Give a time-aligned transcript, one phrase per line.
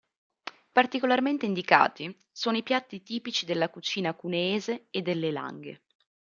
[0.71, 5.83] Particolarmente indicati sono i piatti tipici della cucina cuneese e delle langhe.